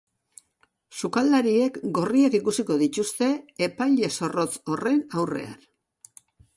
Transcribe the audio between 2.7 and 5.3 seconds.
dituzte epaile zorrotz horren